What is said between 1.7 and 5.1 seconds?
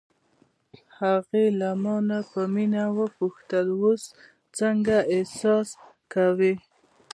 مانه په مینه وپوښتل: اوس څنګه